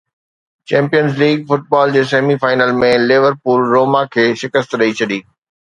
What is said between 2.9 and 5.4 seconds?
Liverpool Roma کي شڪست ڏئي ڇڏي